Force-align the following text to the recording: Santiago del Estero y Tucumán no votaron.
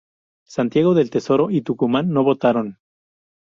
Santiago 0.47 0.95
del 0.95 1.11
Estero 1.13 1.51
y 1.51 1.61
Tucumán 1.61 2.09
no 2.09 2.23
votaron. 2.23 2.79